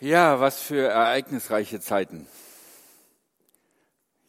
[0.00, 2.28] Ja, was für ereignisreiche Zeiten.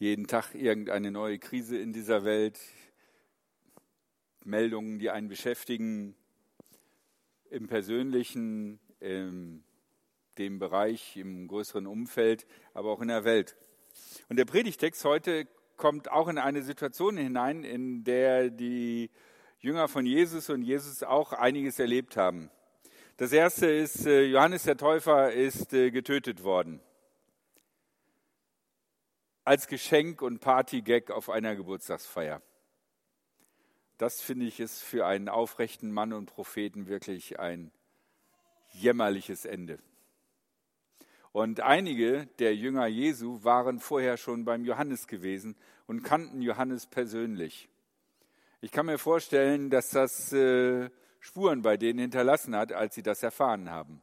[0.00, 2.58] Jeden Tag irgendeine neue Krise in dieser Welt,
[4.42, 6.16] Meldungen, die einen beschäftigen,
[7.50, 9.62] im persönlichen, in
[10.38, 13.56] dem Bereich, im größeren Umfeld, aber auch in der Welt.
[14.28, 15.46] Und der Predigtext heute
[15.76, 19.08] kommt auch in eine Situation hinein, in der die
[19.60, 22.50] Jünger von Jesus und Jesus auch einiges erlebt haben.
[23.20, 26.80] Das erste ist, äh, Johannes der Täufer ist äh, getötet worden.
[29.44, 32.40] Als Geschenk und Partygag auf einer Geburtstagsfeier.
[33.98, 37.72] Das finde ich ist für einen aufrechten Mann und Propheten wirklich ein
[38.70, 39.80] jämmerliches Ende.
[41.30, 47.68] Und einige der Jünger Jesu waren vorher schon beim Johannes gewesen und kannten Johannes persönlich.
[48.62, 50.88] Ich kann mir vorstellen, dass das äh,
[51.20, 54.02] Spuren bei denen hinterlassen hat, als sie das erfahren haben.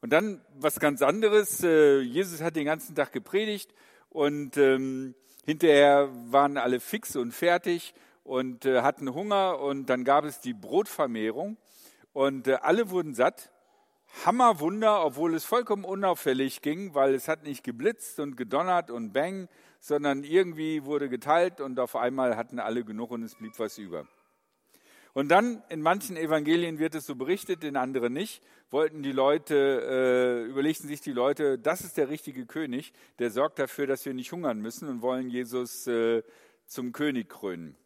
[0.00, 1.62] Und dann was ganz anderes.
[1.62, 3.72] Äh, Jesus hat den ganzen Tag gepredigt
[4.08, 7.94] und ähm, hinterher waren alle fix und fertig
[8.24, 11.56] und äh, hatten Hunger und dann gab es die Brotvermehrung
[12.12, 13.52] und äh, alle wurden satt.
[14.26, 19.48] Hammerwunder, obwohl es vollkommen unauffällig ging, weil es hat nicht geblitzt und gedonnert und bang,
[19.80, 24.06] sondern irgendwie wurde geteilt und auf einmal hatten alle genug und es blieb was über.
[25.14, 30.44] Und dann in manchen Evangelien wird es so berichtet, in anderen nicht, wollten die Leute,
[30.46, 34.14] äh, überlegten sich die Leute, das ist der richtige König, der sorgt dafür, dass wir
[34.14, 36.22] nicht hungern müssen und wollen Jesus äh,
[36.64, 37.76] zum König krönen.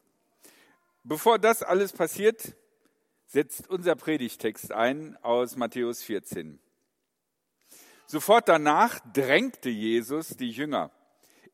[1.03, 2.55] Bevor das alles passiert,
[3.27, 6.61] setzt unser Predigtext ein aus Matthäus 14.
[8.07, 10.93] Sofort danach drängte Jesus die Jünger,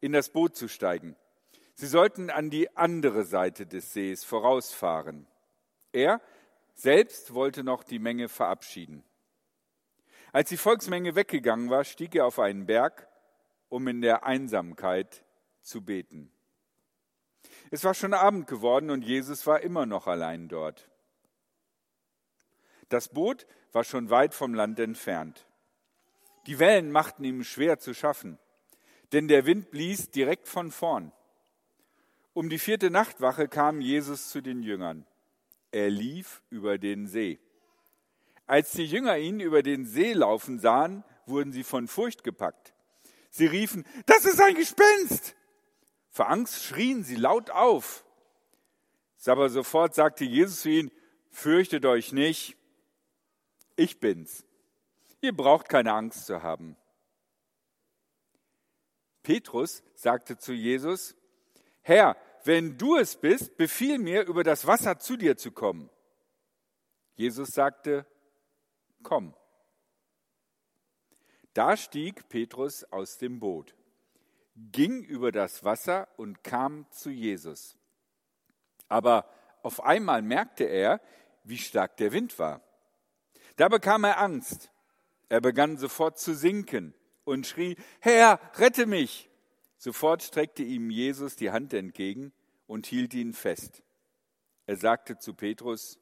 [0.00, 1.16] in das Boot zu steigen.
[1.74, 5.26] Sie sollten an die andere Seite des Sees vorausfahren.
[5.92, 6.20] Er
[6.74, 9.04] selbst wollte noch die Menge verabschieden.
[10.32, 13.08] Als die Volksmenge weggegangen war, stieg er auf einen Berg,
[13.68, 15.24] um in der Einsamkeit
[15.60, 16.32] zu beten.
[17.70, 20.90] Es war schon Abend geworden und Jesus war immer noch allein dort.
[22.88, 25.46] Das Boot war schon weit vom Land entfernt.
[26.46, 28.38] Die Wellen machten ihm schwer zu schaffen,
[29.12, 31.12] denn der Wind blies direkt von vorn.
[32.34, 35.06] Um die vierte Nachtwache kam Jesus zu den Jüngern.
[35.72, 37.40] Er lief über den See.
[38.46, 42.74] Als die Jünger ihn über den See laufen sahen, wurden sie von Furcht gepackt.
[43.30, 45.34] Sie riefen, das ist ein Gespenst!
[46.10, 48.04] Vor Angst schrien sie laut auf.
[49.24, 50.90] Aber sofort sagte Jesus zu ihnen,
[51.30, 52.56] fürchtet euch nicht,
[53.76, 54.44] ich bin's.
[55.22, 56.76] Ihr braucht keine Angst zu haben.
[59.22, 61.16] Petrus sagte zu Jesus,
[61.80, 65.90] Herr, wenn du es bist, befiehl mir, über das Wasser zu dir zu kommen.
[67.14, 68.06] Jesus sagte,
[69.02, 69.34] komm.
[71.54, 73.74] Da stieg Petrus aus dem Boot,
[74.56, 77.76] ging über das Wasser und kam zu Jesus.
[78.88, 79.28] Aber
[79.62, 81.00] auf einmal merkte er,
[81.44, 82.62] wie stark der Wind war.
[83.56, 84.70] Da bekam er Angst.
[85.28, 86.94] Er begann sofort zu sinken
[87.24, 89.30] und schrie, Herr, rette mich.
[89.82, 92.32] Sofort streckte ihm Jesus die Hand entgegen
[92.68, 93.82] und hielt ihn fest.
[94.64, 95.98] Er sagte zu Petrus,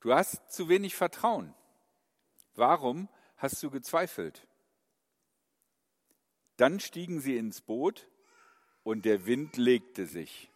[0.00, 1.54] du hast zu wenig Vertrauen.
[2.56, 4.48] Warum hast du gezweifelt?
[6.56, 8.08] Dann stiegen sie ins Boot
[8.82, 10.50] und der Wind legte sich.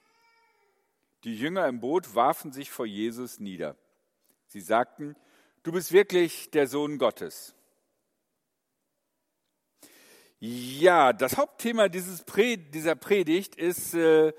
[1.22, 3.76] Die Jünger im Boot warfen sich vor Jesus nieder.
[4.48, 5.14] Sie sagten,
[5.62, 7.55] du bist wirklich der Sohn Gottes.
[10.48, 14.32] Ja, das Hauptthema dieses Pred dieser Predigt ist äh,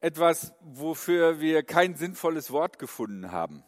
[0.00, 3.62] etwas, wofür wir kein sinnvolles Wort gefunden haben.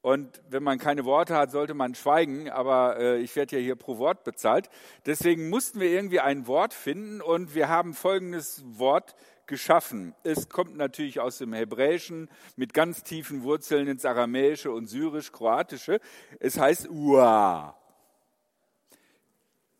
[0.00, 3.76] Und wenn man keine Worte hat, sollte man schweigen, aber äh, ich werde ja hier
[3.76, 4.68] pro Wort bezahlt.
[5.06, 9.14] Deswegen mussten wir irgendwie ein Wort finden und wir haben folgendes Wort
[9.46, 10.12] geschaffen.
[10.24, 16.00] Es kommt natürlich aus dem Hebräischen mit ganz tiefen Wurzeln ins Aramäische und Syrisch-Kroatische.
[16.40, 17.77] Es heißt Ua.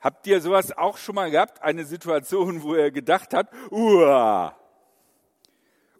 [0.00, 1.60] Habt ihr sowas auch schon mal gehabt?
[1.60, 4.56] Eine Situation, wo er gedacht hat, uah.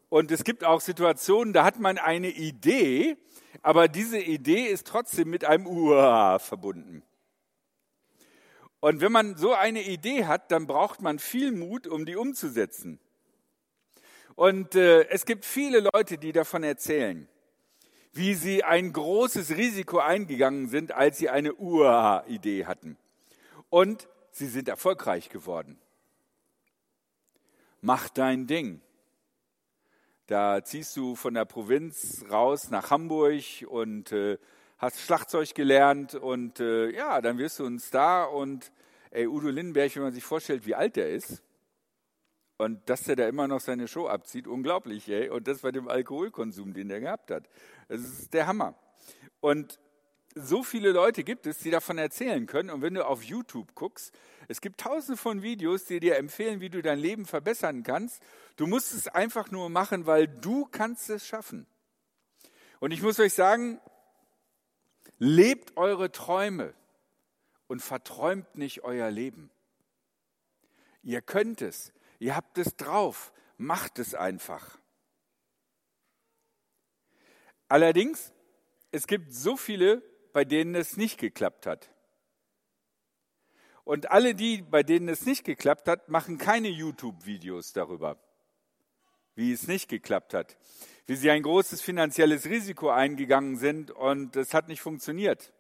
[0.09, 3.17] Und es gibt auch Situationen, da hat man eine Idee,
[3.63, 7.03] aber diese Idee ist trotzdem mit einem uah verbunden.
[8.81, 13.01] Und wenn man so eine Idee hat, dann braucht man viel Mut, um die umzusetzen.
[14.37, 17.29] Und äh, es gibt viele Leute, die davon erzählen,
[18.13, 22.97] wie sie ein großes Risiko eingegangen sind, als sie eine Uah-Idee hatten
[23.71, 25.79] und sie sind erfolgreich geworden.
[27.81, 28.81] Mach dein Ding.
[30.27, 34.39] Da ziehst du von der Provinz raus nach Hamburg und äh,
[34.77, 38.71] hast Schlagzeug gelernt und äh, ja, dann wirst du ein Star und
[39.11, 41.43] ey, Udo Lindenberg, wenn man sich vorstellt, wie alt der ist
[42.59, 45.89] und dass der da immer noch seine Show abzieht, unglaublich, ey, und das bei dem
[45.89, 47.49] Alkoholkonsum, den der gehabt hat.
[47.89, 48.75] Das ist der Hammer.
[49.41, 49.79] Und
[50.41, 52.71] so viele Leute gibt es, die davon erzählen können.
[52.71, 54.13] Und wenn du auf YouTube guckst,
[54.49, 58.23] es gibt tausende von Videos, die dir empfehlen, wie du dein Leben verbessern kannst.
[58.57, 61.67] Du musst es einfach nur machen, weil du kannst es schaffen.
[62.81, 63.81] Und ich muss euch sagen,
[65.19, 66.75] lebt eure Träume
[67.67, 69.51] und verträumt nicht euer Leben.
[71.03, 74.79] Ihr könnt es, ihr habt es drauf, macht es einfach.
[77.69, 78.33] Allerdings,
[78.91, 80.03] es gibt so viele,
[80.33, 81.91] bei denen es nicht geklappt hat.
[83.89, 88.19] Und alle die, bei denen es nicht geklappt hat, machen keine YouTube-Videos darüber,
[89.35, 90.59] wie es nicht geklappt hat,
[91.07, 95.55] wie sie ein großes finanzielles Risiko eingegangen sind und es hat nicht funktioniert,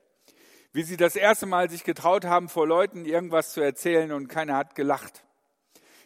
[0.74, 4.56] wie sie das erste Mal sich getraut haben, vor Leuten irgendwas zu erzählen und keiner
[4.56, 5.24] hat gelacht,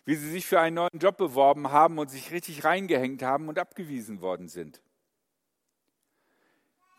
[0.05, 3.59] wie sie sich für einen neuen Job beworben haben und sich richtig reingehängt haben und
[3.59, 4.81] abgewiesen worden sind,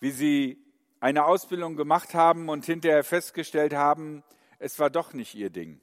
[0.01, 0.63] wie sie
[1.03, 4.23] eine Ausbildung gemacht haben und hinterher festgestellt haben,
[4.57, 5.81] es war doch nicht ihr Ding.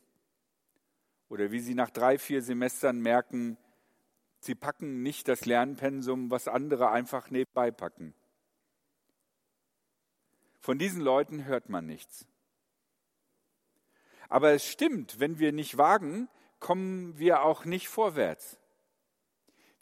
[1.29, 3.59] Oder wie sie nach drei, vier Semestern merken,
[4.39, 8.15] sie packen nicht das Lernpensum, was andere einfach nebenbei packen.
[10.59, 12.27] Von diesen Leuten hört man nichts.
[14.31, 16.31] Aber es stimmt, wenn wir nicht wagen,
[16.61, 18.59] kommen wir auch nicht vorwärts.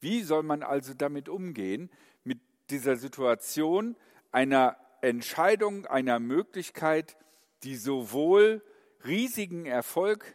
[0.01, 1.93] Wie soll man also damit umgehen,
[2.25, 2.41] mit
[2.71, 3.95] dieser Situation
[4.33, 7.17] einer Entscheidung einer Möglichkeit,
[7.63, 8.63] die sowohl
[9.05, 10.35] riesigen Erfolg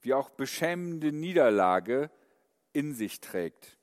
[0.00, 2.10] wie auch beschämende Niederlage
[2.72, 3.76] in sich trägt.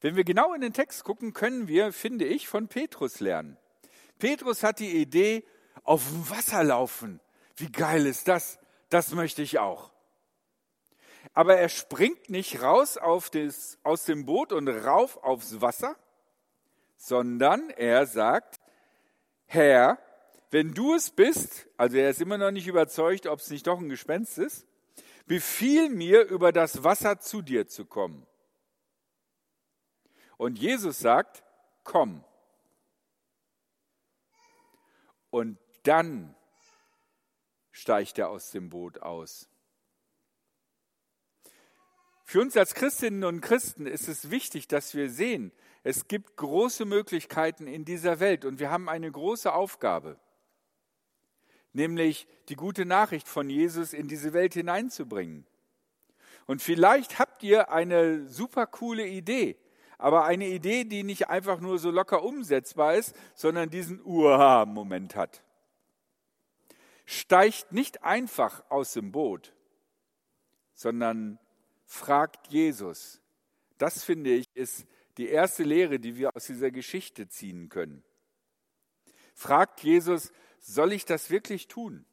[0.00, 3.56] Wenn wir genau in den Text gucken, können wir, finde ich, von Petrus lernen.
[4.18, 5.44] Petrus hat die Idee,
[5.82, 7.20] auf dem Wasser laufen.
[7.56, 8.58] Wie geil ist das?
[8.88, 9.92] Das möchte ich auch.
[11.32, 12.98] Aber er springt nicht raus
[13.32, 15.96] das, aus dem Boot und rauf aufs Wasser,
[17.04, 18.60] sondern er sagt,
[19.44, 19.98] Herr,
[20.50, 23.78] wenn du es bist, also er ist immer noch nicht überzeugt, ob es nicht doch
[23.78, 24.66] ein Gespenst ist,
[25.26, 28.26] befiehl mir, über das Wasser zu dir zu kommen.
[30.38, 31.44] Und Jesus sagt,
[31.82, 32.24] komm.
[35.28, 36.34] Und dann
[37.70, 39.50] steigt er aus dem Boot aus.
[42.24, 45.52] Für uns als Christinnen und Christen ist es wichtig, dass wir sehen,
[45.84, 50.18] es gibt große Möglichkeiten in dieser Welt und wir haben eine große Aufgabe,
[51.74, 55.46] nämlich die gute Nachricht von Jesus in diese Welt hineinzubringen.
[56.46, 59.58] Und vielleicht habt ihr eine super coole Idee,
[59.98, 65.42] aber eine Idee, die nicht einfach nur so locker umsetzbar ist, sondern diesen Uha-Moment hat.
[67.04, 69.54] Steigt nicht einfach aus dem Boot,
[70.72, 71.38] sondern
[71.84, 73.20] fragt Jesus.
[73.76, 74.86] Das finde ich ist
[75.16, 78.02] die erste Lehre, die wir aus dieser Geschichte ziehen können.
[79.34, 82.04] Fragt Jesus, soll ich das wirklich tun?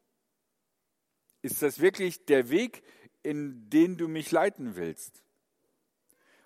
[1.41, 2.83] Ist das wirklich der Weg,
[3.23, 5.23] in den du mich leiten willst?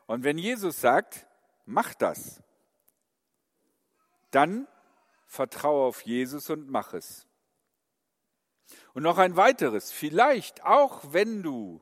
[0.05, 1.27] Und wenn Jesus sagt,
[1.65, 2.41] mach das,
[4.31, 4.67] dann
[5.25, 7.27] vertraue auf Jesus und mach es.
[8.93, 11.81] Und noch ein weiteres, vielleicht auch wenn du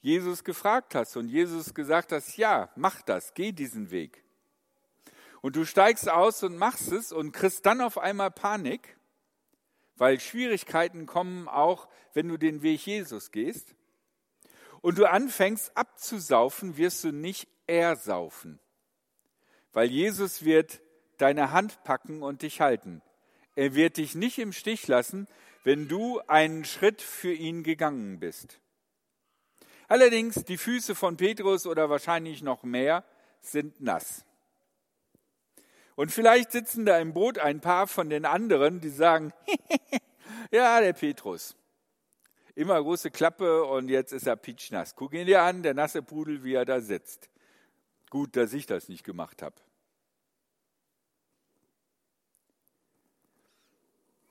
[0.00, 4.24] Jesus gefragt hast und Jesus gesagt hast, ja, mach das, geh diesen Weg.
[5.42, 8.96] Und du steigst aus und machst es und kriegst dann auf einmal Panik,
[9.96, 13.74] weil Schwierigkeiten kommen auch, wenn du den Weg Jesus gehst.
[14.80, 18.58] Und du anfängst abzusaufen, wirst du nicht ersaufen,
[19.72, 20.80] weil Jesus wird
[21.18, 23.02] deine Hand packen und dich halten.
[23.56, 25.26] Er wird dich nicht im Stich lassen,
[25.64, 28.58] wenn du einen Schritt für ihn gegangen bist.
[29.90, 33.02] Allerdings, die Füße von Petrus oder wahrscheinlich noch mehr
[33.40, 34.24] sind nass.
[35.96, 39.32] Und vielleicht sitzen da im Boot ein paar von den anderen, die sagen,
[40.52, 41.56] ja, der Petrus.
[42.54, 44.94] Immer große Klappe und jetzt ist er pitschnass.
[44.94, 47.28] Guck ihn dir an, der nasse Pudel, wie er da sitzt.
[48.10, 49.56] Gut, dass ich das nicht gemacht habe.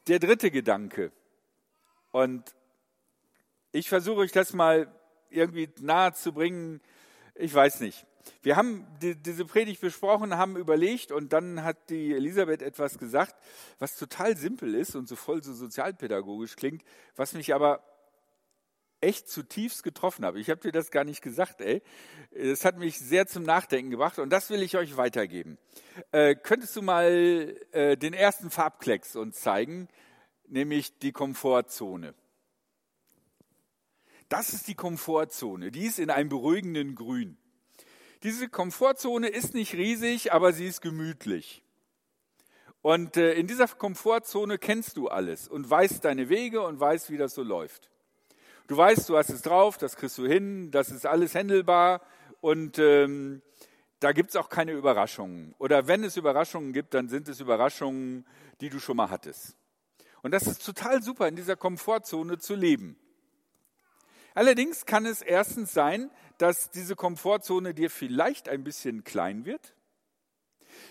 [0.08, 1.12] Der dritte Gedanke.
[2.12, 2.56] Und
[3.74, 4.89] ich versuche euch das mal
[5.29, 6.81] irgendwie nahe zu bringen.
[7.36, 8.05] Ich weiß nicht.
[8.41, 13.36] Wir haben die, diese Predigt besprochen, haben überlegt und dann hat die Elisabeth etwas gesagt,
[13.79, 16.83] was total simpel ist und so voll so sozialpädagogisch klingt,
[17.15, 17.83] was mich aber
[19.01, 20.39] echt zutiefst getroffen habe.
[20.39, 21.81] Ich habe dir das gar nicht gesagt, ey.
[22.31, 25.57] Das hat mich sehr zum Nachdenken gebracht und das will ich euch weitergeben.
[26.12, 29.88] Äh, könntest du mal äh, den ersten Farbklecks uns zeigen,
[30.48, 32.13] nämlich die Komfortzone?
[34.29, 35.71] Das ist die Komfortzone.
[35.71, 37.38] Die ist in einem beruhigenden Grün.
[38.24, 41.63] Diese Komfortzone ist nicht riesig, aber sie ist gemütlich.
[42.81, 47.17] Und äh, in dieser Komfortzone kennst du alles und weißt deine Wege und weißt, wie
[47.17, 47.89] das so läuft.
[48.67, 52.01] Du weißt, du hast es drauf, das kriegst du hin, das ist alles händelbar
[52.39, 53.41] und ähm,
[54.00, 55.55] da gibt es auch keine Überraschungen.
[55.57, 58.25] Oder wenn es Überraschungen gibt, dann sind es Überraschungen,
[58.62, 59.57] die du schon mal hattest.
[60.21, 62.98] Und das ist total super, in dieser Komfortzone zu leben.
[64.33, 69.74] Allerdings kann es erstens sein, dass diese Komfortzone dir vielleicht ein bisschen klein wird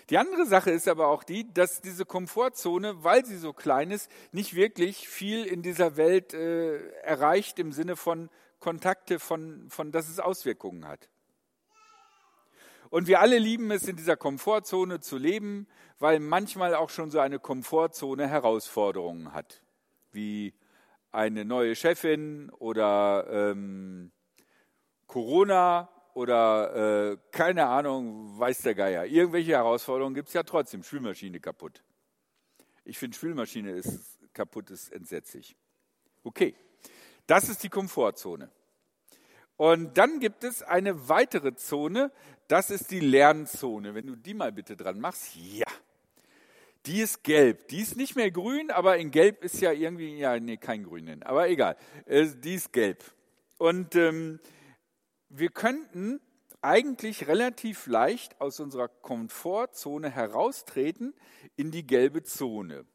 [0.09, 4.09] die andere Sache ist aber auch die, dass diese Komfortzone, weil sie so klein ist,
[4.31, 8.29] nicht wirklich viel in dieser Welt äh, erreicht im Sinne von
[8.59, 11.09] Kontakte, von, von, dass es Auswirkungen hat.
[12.89, 15.67] Und wir alle lieben es, in dieser Komfortzone zu leben,
[15.99, 19.61] weil manchmal auch schon so eine Komfortzone Herausforderungen hat,
[20.11, 20.55] wie
[21.11, 24.11] eine neue Chefin oder ähm,
[25.07, 29.05] Corona oder äh, keine Ahnung, weiß der Geier.
[29.05, 30.83] Irgendwelche Herausforderungen gibt es ja trotzdem.
[30.83, 31.83] Spülmaschine kaputt.
[32.83, 35.55] Ich finde, Spülmaschine ist kaputt, ist entsetzlich.
[36.23, 36.55] Okay,
[37.27, 38.49] das ist die Komfortzone.
[39.55, 42.11] Und dann gibt es eine weitere Zone,
[42.47, 43.93] das ist die Lernzone.
[43.93, 45.67] Wenn du die mal bitte dran machst, ja.
[46.89, 47.67] Die ist gelb.
[47.67, 51.21] Die ist nicht mehr grün, aber in gelb ist ja irgendwie, ja, nee, kein Grün,
[51.21, 51.77] aber egal.
[52.07, 53.03] Äh, die ist gelb.
[53.59, 54.39] Und ähm,
[55.29, 56.19] wir könnten
[56.63, 61.13] eigentlich relativ leicht aus unserer Komfortzone heraustreten
[61.55, 62.87] in die gelbe Zone.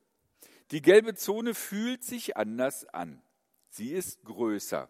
[0.72, 3.22] Die gelbe Zone fühlt sich anders an.
[3.68, 4.88] Sie ist größer.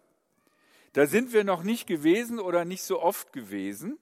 [0.95, 3.99] Da sind wir noch nicht gewesen oder nicht so oft gewesen,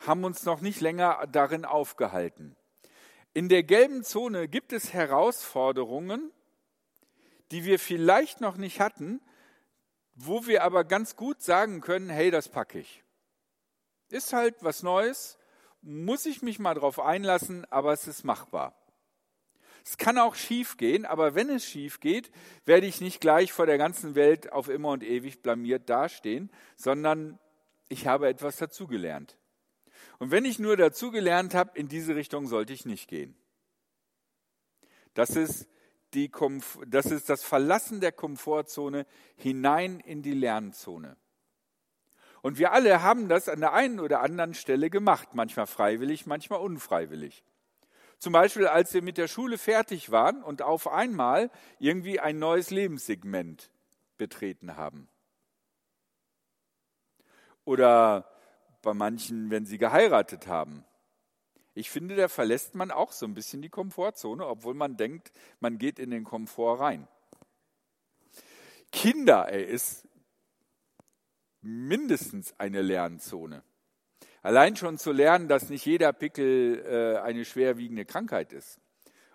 [0.00, 2.56] haben uns noch nicht länger darin aufgehalten.
[3.36, 6.30] In der gelben Zone gibt es Herausforderungen,
[7.50, 9.20] die wir vielleicht noch nicht hatten,
[10.14, 13.02] wo wir aber ganz gut sagen können, hey, das packe ich.
[14.08, 15.36] Ist halt was Neues,
[15.82, 18.72] muss ich mich mal drauf einlassen, aber es ist machbar.
[19.84, 22.30] Es kann auch schief gehen, aber wenn es schief geht,
[22.64, 27.40] werde ich nicht gleich vor der ganzen Welt auf immer und ewig blamiert dastehen, sondern
[27.88, 29.36] ich habe etwas dazugelernt.
[30.18, 33.36] Und wenn ich nur dazugelernt habe, in diese Richtung sollte ich nicht gehen.
[35.14, 35.68] Das ist
[36.14, 36.30] die
[36.86, 39.06] das ist das Verlassen der Komfortzone
[39.36, 41.16] hinein in die Lernzone.
[42.42, 46.60] Und wir alle haben das an der einen oder anderen Stelle gemacht, manchmal freiwillig, manchmal
[46.60, 47.42] unfreiwillig.
[48.18, 52.70] Zum Beispiel, als wir mit der Schule fertig waren und auf einmal irgendwie ein neues
[52.70, 53.70] Lebenssegment
[54.18, 55.08] betreten haben.
[57.64, 58.30] Oder
[58.84, 60.84] bei manchen, wenn sie geheiratet haben.
[61.74, 65.78] Ich finde, da verlässt man auch so ein bisschen die Komfortzone, obwohl man denkt, man
[65.78, 67.08] geht in den Komfort rein.
[68.92, 70.06] Kinder, ey, ist
[71.60, 73.64] mindestens eine Lernzone.
[74.42, 78.78] Allein schon zu lernen, dass nicht jeder Pickel äh, eine schwerwiegende Krankheit ist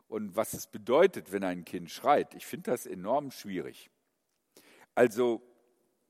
[0.07, 2.35] und was es bedeutet, wenn ein Kind schreit.
[2.35, 3.89] Ich finde das enorm schwierig.
[4.95, 5.41] Also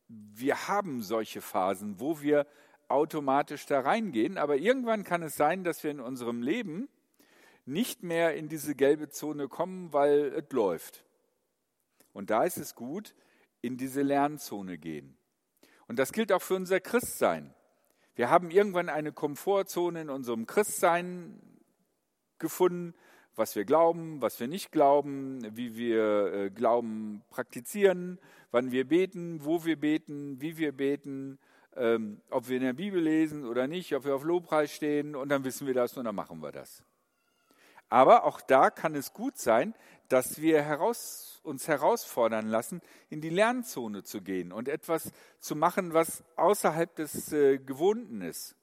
[0.07, 2.45] wir haben solche Phasen, wo wir
[2.89, 6.89] automatisch da reingehen, aber irgendwann kann es sein, dass wir in unserem Leben
[7.65, 11.05] nicht mehr in diese gelbe Zone kommen, weil es läuft.
[12.13, 13.13] Und da ist es gut,
[13.61, 15.17] in diese Lernzone gehen.
[15.87, 17.53] Und das gilt auch für unser Christsein.
[18.15, 21.39] Wir haben irgendwann eine Komfortzone in unserem Christsein
[22.37, 22.93] gefunden,
[23.35, 28.19] was wir glauben, was wir nicht glauben, wie wir äh, Glauben praktizieren,
[28.51, 31.39] wann wir beten, wo wir beten, wie wir beten,
[31.75, 35.29] ähm, ob wir in der Bibel lesen oder nicht, ob wir auf Lobpreis stehen und
[35.29, 36.83] dann wissen wir das und dann machen wir das.
[37.89, 39.73] Aber auch da kann es gut sein,
[40.09, 45.93] dass wir heraus, uns herausfordern lassen, in die Lernzone zu gehen und etwas zu machen,
[45.93, 48.55] was außerhalb des äh, Gewohnten ist.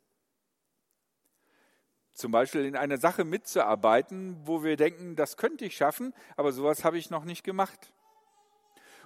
[2.12, 6.84] Zum Beispiel in einer Sache mitzuarbeiten, wo wir denken, das könnte ich schaffen, aber sowas
[6.84, 7.92] habe ich noch nicht gemacht.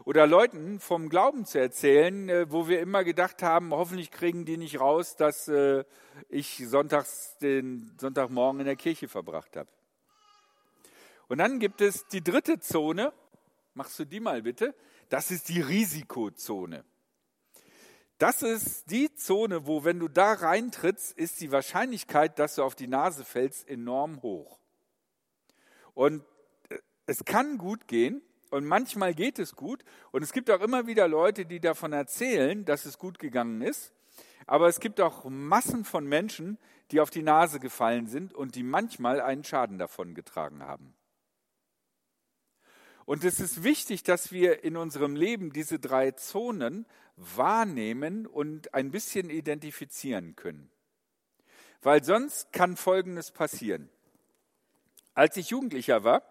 [0.04, 4.56] Oder Leuten vom Glauben zu erzählen, äh, wo wir immer gedacht haben, hoffentlich kriegen die
[4.56, 5.84] nicht raus, dass äh,
[6.28, 9.68] ich sonntags den Sonntagmorgen in der Kirche verbracht habe.
[11.28, 13.12] Und dann gibt es die dritte Zone,
[13.74, 14.74] machst du die mal bitte,
[15.10, 16.84] das ist die Risikozone.
[18.18, 22.74] Das ist die Zone, wo wenn du da reintrittst, ist die Wahrscheinlichkeit, dass du auf
[22.74, 24.58] die Nase fällst, enorm hoch.
[25.94, 26.24] Und
[26.70, 29.84] äh, es kann gut gehen, und manchmal geht es gut.
[30.10, 33.92] Und es gibt auch immer wieder Leute, die davon erzählen, dass es gut gegangen ist.
[34.46, 36.58] Aber es gibt auch Massen von Menschen,
[36.90, 40.94] die auf die Nase gefallen sind und die manchmal einen Schaden davon getragen haben.
[43.04, 48.90] Und es ist wichtig, dass wir in unserem Leben diese drei Zonen wahrnehmen und ein
[48.90, 50.70] bisschen identifizieren können.
[51.82, 53.88] Weil sonst kann Folgendes passieren.
[55.14, 56.22] Als ich Jugendlicher war,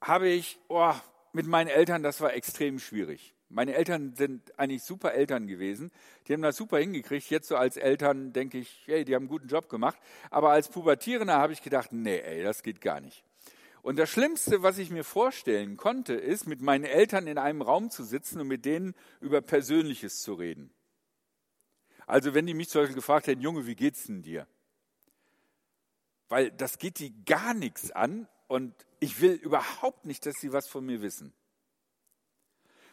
[0.00, 0.94] habe ich oh,
[1.32, 3.34] mit meinen Eltern, das war extrem schwierig.
[3.48, 5.92] Meine Eltern sind eigentlich super Eltern gewesen.
[6.26, 7.30] Die haben das super hingekriegt.
[7.30, 9.98] Jetzt so als Eltern denke ich, hey, die haben einen guten Job gemacht.
[10.30, 13.24] Aber als Pubertierender habe ich gedacht, nee, ey, das geht gar nicht.
[13.82, 17.88] Und das Schlimmste, was ich mir vorstellen konnte, ist, mit meinen Eltern in einem Raum
[17.88, 20.72] zu sitzen und mit denen über Persönliches zu reden.
[22.04, 24.48] Also wenn die mich zum Beispiel gefragt hätten, Junge, wie geht's denn dir?
[26.28, 30.68] Weil das geht die gar nichts an und ich will überhaupt nicht, dass sie was
[30.68, 31.32] von mir wissen.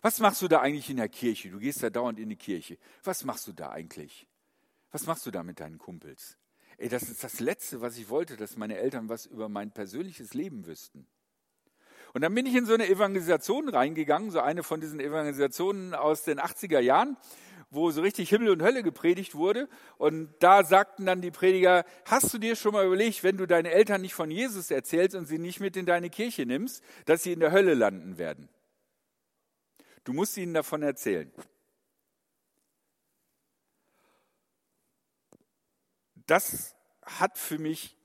[0.01, 1.49] Was machst du da eigentlich in der Kirche?
[1.49, 2.77] Du gehst da dauernd in die Kirche.
[3.03, 4.27] Was machst du da eigentlich?
[4.91, 6.37] Was machst du da mit deinen Kumpels?
[6.77, 10.33] Ey, das ist das Letzte, was ich wollte, dass meine Eltern was über mein persönliches
[10.33, 11.07] Leben wüssten.
[12.13, 16.23] Und dann bin ich in so eine Evangelisation reingegangen, so eine von diesen Evangelisationen aus
[16.23, 17.17] den 80er Jahren,
[17.73, 19.67] wo so richtig Himmel und Hölle gepredigt wurde.
[19.97, 23.71] Und da sagten dann die Prediger, hast du dir schon mal überlegt, wenn du deine
[23.71, 27.33] Eltern nicht von Jesus erzählst und sie nicht mit in deine Kirche nimmst, dass sie
[27.33, 28.49] in der Hölle landen werden?
[30.03, 31.31] Du musst ihnen davon erzählen.
[36.25, 37.97] Das hat für mich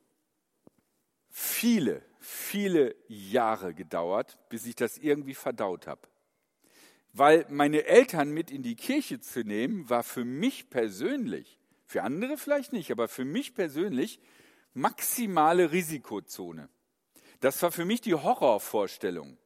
[1.30, 6.08] viele, viele Jahre gedauert, bis ich das irgendwie verdaut habe.
[7.18, 12.38] Weil meine Eltern mit in die Kirche zu nehmen, war für mich persönlich, für andere
[12.38, 14.20] vielleicht nicht, aber für mich persönlich
[14.72, 16.68] maximale Risikozone.
[17.40, 19.36] Das war für mich die Horrorvorstellung.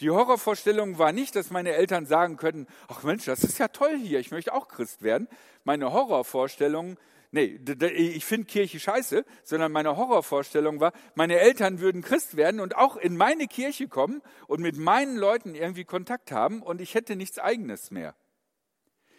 [0.00, 3.96] Die Horrorvorstellung war nicht, dass meine Eltern sagen könnten, ach Mensch, das ist ja toll
[3.96, 5.28] hier, ich möchte auch Christ werden.
[5.62, 6.98] Meine Horrorvorstellung,
[7.36, 12.76] nee, ich finde Kirche scheiße, sondern meine Horrorvorstellung war, meine Eltern würden Christ werden und
[12.76, 17.16] auch in meine Kirche kommen und mit meinen Leuten irgendwie Kontakt haben und ich hätte
[17.16, 18.14] nichts eigenes mehr.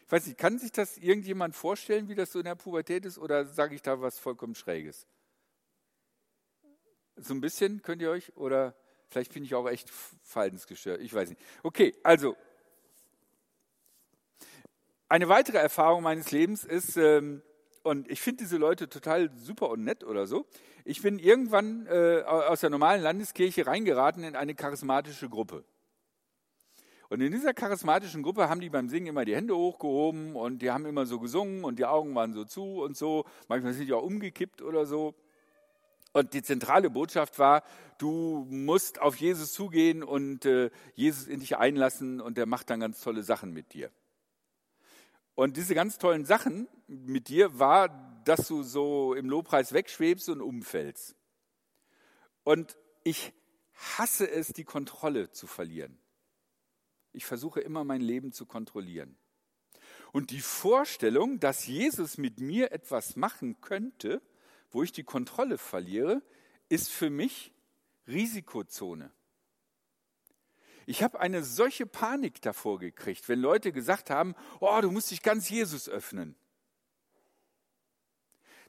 [0.05, 3.17] Ich weiß nicht, kann sich das irgendjemand vorstellen, wie das so in der Pubertät ist,
[3.17, 5.05] oder sage ich da was vollkommen Schräges?
[7.15, 8.75] So ein bisschen könnt ihr euch, oder
[9.09, 9.89] Vielleicht bin ich auch echt
[10.23, 11.01] verhaltensgestört.
[11.01, 11.41] Ich weiß nicht.
[11.63, 12.35] Okay, also.
[15.09, 17.41] Eine weitere Erfahrung meines Lebens ist, ähm,
[17.87, 20.45] und ich finde diese Leute total super und nett oder so.
[20.83, 25.63] Ich bin irgendwann äh, aus der normalen Landeskirche reingeraten in eine charismatische Gruppe.
[27.09, 30.71] Und in dieser charismatischen Gruppe haben die beim Singen immer die Hände hochgehoben und die
[30.71, 33.23] haben immer so gesungen und die Augen waren so zu und so.
[33.47, 35.15] Manchmal sind die auch umgekippt oder so.
[36.11, 37.63] Und die zentrale Botschaft war,
[37.99, 42.81] du musst auf Jesus zugehen und äh, Jesus in dich einlassen und der macht dann
[42.81, 43.89] ganz tolle Sachen mit dir.
[45.37, 47.89] Und diese ganz tollen Sachen mit dir war,
[48.25, 51.15] dass du so im Lobpreis wegschwebst und umfällst.
[52.43, 53.33] Und ich
[53.75, 55.99] hasse es, die Kontrolle zu verlieren.
[57.13, 59.15] Ich versuche immer mein Leben zu kontrollieren.
[60.11, 64.23] Und die Vorstellung, dass Jesus mit mir etwas machen könnte,
[64.71, 66.23] wo ich die Kontrolle verliere,
[66.67, 67.53] ist für mich
[68.07, 69.11] Risikozone.
[70.89, 75.21] Ich habe eine solche Panik davor gekriegt, wenn Leute gesagt haben, oh, du musst dich
[75.21, 76.37] ganz Jesus öffnen,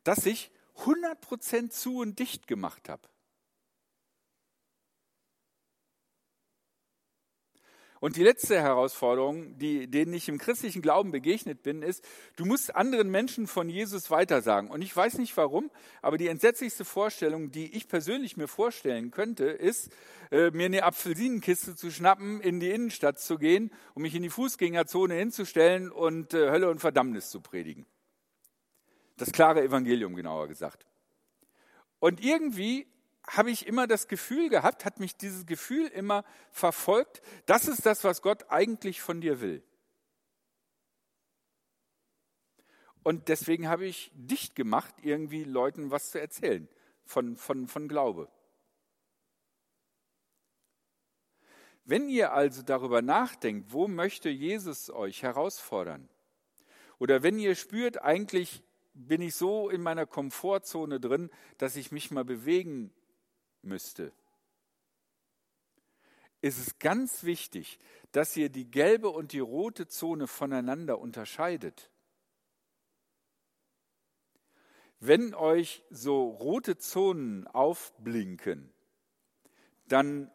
[0.02, 3.08] dass ich 100% zu und dicht gemacht habe.
[8.00, 12.04] Und die letzte Herausforderung, die, denen ich im christlichen Glauben begegnet bin, ist,
[12.36, 14.70] du musst anderen Menschen von Jesus weitersagen.
[14.70, 19.46] Und ich weiß nicht warum, aber die entsetzlichste Vorstellung, die ich persönlich mir vorstellen könnte,
[19.46, 19.90] ist,
[20.30, 24.30] äh, mir eine Apfelsinenkiste zu schnappen, in die Innenstadt zu gehen und mich in die
[24.30, 27.86] Fußgängerzone hinzustellen und äh, Hölle und Verdammnis zu predigen.
[29.16, 30.86] Das klare Evangelium, genauer gesagt.
[31.98, 32.86] Und irgendwie
[33.28, 38.04] habe ich immer das Gefühl gehabt, hat mich dieses Gefühl immer verfolgt, das ist das,
[38.04, 39.62] was Gott eigentlich von dir will.
[43.02, 46.68] Und deswegen habe ich dicht gemacht, irgendwie Leuten was zu erzählen
[47.04, 48.28] von, von, von Glaube.
[51.84, 56.08] Wenn ihr also darüber nachdenkt, wo möchte Jesus euch herausfordern?
[56.98, 58.62] Oder wenn ihr spürt, eigentlich
[58.92, 62.92] bin ich so in meiner Komfortzone drin, dass ich mich mal bewegen
[63.62, 64.12] müsste,
[66.40, 67.78] ist es ganz wichtig,
[68.12, 71.90] dass ihr die gelbe und die rote Zone voneinander unterscheidet.
[75.00, 78.72] Wenn euch so rote Zonen aufblinken,
[79.86, 80.30] dann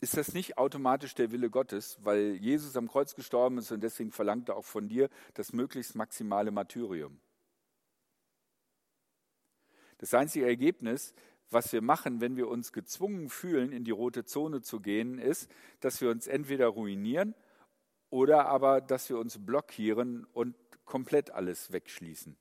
[0.00, 4.10] ist das nicht automatisch der Wille Gottes, weil Jesus am Kreuz gestorben ist und deswegen
[4.10, 7.20] verlangt er auch von dir das möglichst maximale Martyrium.
[10.00, 11.12] Das einzige Ergebnis,
[11.50, 15.50] was wir machen, wenn wir uns gezwungen fühlen, in die rote Zone zu gehen, ist,
[15.80, 17.34] dass wir uns entweder ruinieren
[18.08, 22.34] oder aber, dass wir uns blockieren und komplett alles wegschließen.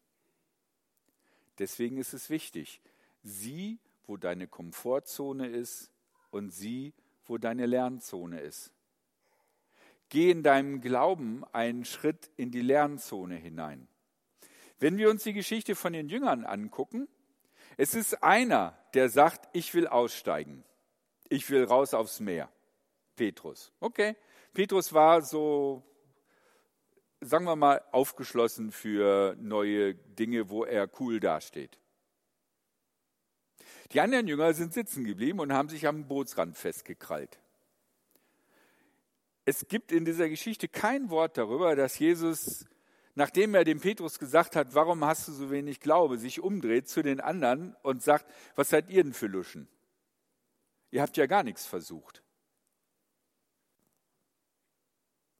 [1.57, 2.81] Deswegen ist es wichtig,
[3.23, 5.91] sieh, wo deine Komfortzone ist
[6.29, 6.93] und sieh,
[7.25, 8.71] wo deine Lernzone ist.
[10.07, 13.89] Geh in deinem Glauben einen Schritt in die Lernzone hinein.
[14.79, 17.09] Wenn wir uns die Geschichte von den Jüngern angucken,
[17.79, 20.65] es ist einer, der sagt, ich will aussteigen.
[21.29, 22.49] Ich will raus aufs Meer.
[23.15, 23.71] Petrus.
[23.79, 24.17] Okay.
[24.53, 25.81] Petrus war so,
[27.21, 31.79] sagen wir mal, aufgeschlossen für neue Dinge, wo er cool dasteht.
[33.93, 37.39] Die anderen Jünger sind sitzen geblieben und haben sich am Bootsrand festgekrallt.
[39.45, 42.65] Es gibt in dieser Geschichte kein Wort darüber, dass Jesus,
[43.19, 47.03] nachdem er dem Petrus gesagt hat, warum hast du so wenig Glaube, sich umdreht zu
[47.03, 49.67] den anderen und sagt, was seid ihr denn für Luschen?
[50.89, 52.23] Ihr habt ja gar nichts versucht.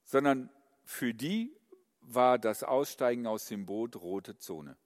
[0.04, 0.50] Sondern
[0.84, 1.56] für die
[2.02, 4.76] war das Aussteigen aus dem Boot rote Zone.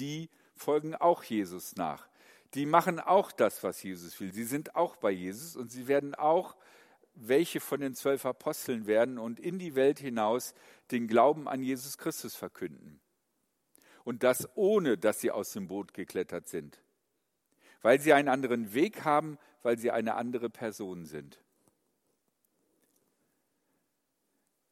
[0.00, 2.08] Die folgen auch Jesus nach.
[2.54, 4.32] Die machen auch das, was Jesus will.
[4.32, 6.56] Sie sind auch bei Jesus und sie werden auch
[7.14, 10.54] welche von den zwölf Aposteln werden und in die Welt hinaus
[10.90, 13.00] den Glauben an Jesus Christus verkünden.
[14.04, 16.80] Und das ohne, dass sie aus dem Boot geklettert sind.
[17.80, 21.42] Weil sie einen anderen Weg haben, weil sie eine andere Person sind.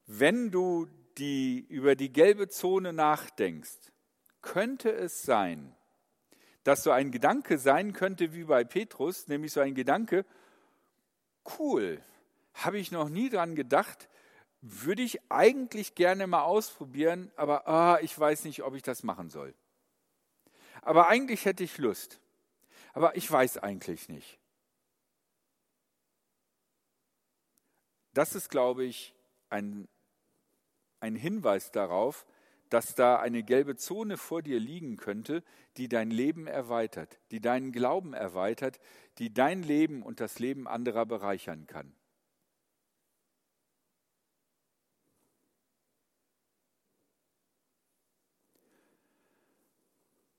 [0.06, 3.92] Wenn du die, über die gelbe Zone nachdenkst,
[4.42, 5.74] könnte es sein,
[6.64, 10.24] dass so ein Gedanke sein könnte wie bei Petrus, nämlich so ein Gedanke,
[11.58, 12.02] cool,
[12.54, 14.08] habe ich noch nie dran gedacht,
[14.60, 19.28] würde ich eigentlich gerne mal ausprobieren, aber ah, ich weiß nicht, ob ich das machen
[19.28, 19.54] soll.
[20.82, 22.20] Aber eigentlich hätte ich Lust,
[22.92, 24.38] aber ich weiß eigentlich nicht.
[28.14, 29.14] Das ist, glaube ich,
[29.48, 29.88] ein,
[31.00, 32.26] ein Hinweis darauf,
[32.68, 35.42] dass da eine gelbe Zone vor dir liegen könnte,
[35.76, 38.80] die dein Leben erweitert, die deinen Glauben erweitert,
[39.18, 41.94] die dein Leben und das Leben anderer bereichern kann.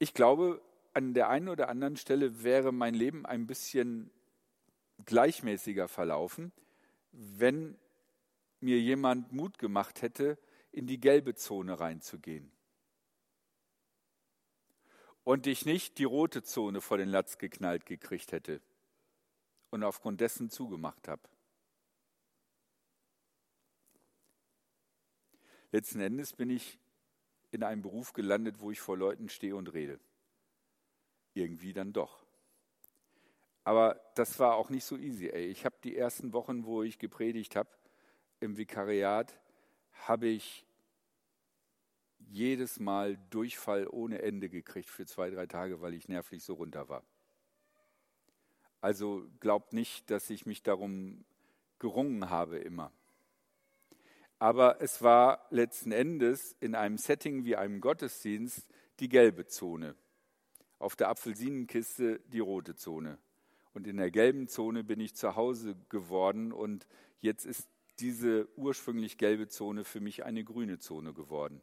[0.03, 0.61] Ich glaube,
[0.93, 4.11] an der einen oder anderen Stelle wäre mein Leben ein bisschen
[5.05, 6.51] gleichmäßiger verlaufen,
[7.13, 7.77] wenn
[8.59, 10.37] mir jemand Mut gemacht hätte,
[10.73, 12.51] in die gelbe Zone reinzugehen.
[15.23, 18.59] Und ich nicht die rote Zone vor den Latz geknallt gekriegt hätte
[19.69, 21.23] und aufgrund dessen zugemacht habe.
[25.71, 26.77] Letzten Endes bin ich
[27.53, 29.99] in einem Beruf gelandet, wo ich vor Leuten stehe und rede.
[31.33, 32.25] Irgendwie dann doch.
[33.63, 35.29] Aber das war auch nicht so easy.
[35.29, 35.45] Ey.
[35.47, 37.69] Ich habe die ersten Wochen, wo ich gepredigt habe
[38.39, 39.39] im Vikariat,
[40.07, 40.65] habe ich
[42.19, 46.89] jedes Mal Durchfall ohne Ende gekriegt für zwei, drei Tage, weil ich nervlich so runter
[46.89, 47.03] war.
[48.81, 51.23] Also glaubt nicht, dass ich mich darum
[51.79, 52.91] gerungen habe immer.
[54.39, 58.67] Aber es war letzten Endes in einem Setting wie einem Gottesdienst
[58.99, 59.95] die gelbe Zone.
[60.79, 63.17] Auf der Apfelsinenkiste die rote Zone.
[63.73, 66.85] Und in der gelben Zone bin ich zu Hause geworden und
[67.21, 67.67] jetzt ist
[67.99, 71.61] diese ursprünglich gelbe Zone für mich eine grüne Zone geworden.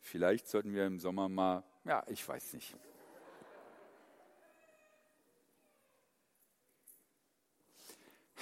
[0.00, 2.76] Vielleicht sollten wir im Sommer mal, ja, ich weiß nicht.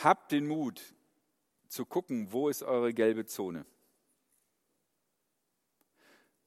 [0.03, 0.95] Habt den Mut
[1.77, 3.67] zu gucken, wo ist eure gelbe Zone.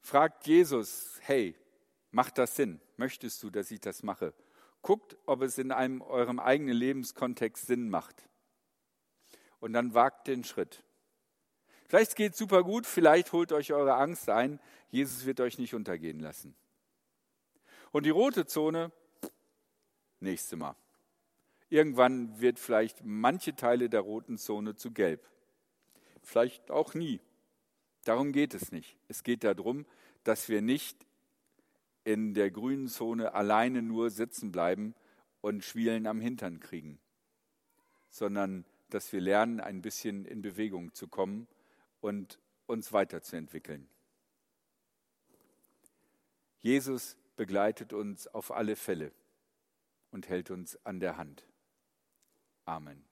[0.01, 1.55] Fragt Jesus, hey,
[2.11, 2.81] macht das Sinn?
[2.97, 4.33] Möchtest du, dass ich das mache?
[4.81, 8.27] Guckt, ob es in einem, eurem eigenen Lebenskontext Sinn macht
[9.59, 10.83] und dann wagt den Schritt.
[11.87, 14.59] Vielleicht geht es super gut, vielleicht holt euch eure Angst ein.
[14.89, 16.55] Jesus wird euch nicht untergehen lassen.
[17.91, 18.91] Und die rote Zone,
[20.19, 20.75] nächste Mal.
[21.69, 25.27] Irgendwann wird vielleicht manche Teile der roten Zone zu gelb.
[26.23, 27.21] Vielleicht auch nie.
[28.05, 28.97] Darum geht es nicht.
[29.07, 29.85] Es geht darum,
[30.23, 31.05] dass wir nicht
[32.03, 34.95] in der grünen Zone alleine nur sitzen bleiben
[35.41, 36.99] und Schwielen am Hintern kriegen,
[38.09, 41.47] sondern dass wir lernen, ein bisschen in Bewegung zu kommen
[42.01, 43.87] und uns weiterzuentwickeln.
[46.57, 49.11] Jesus begleitet uns auf alle Fälle.
[50.11, 51.48] und hält uns an der Hand.
[52.69, 53.08] Amen.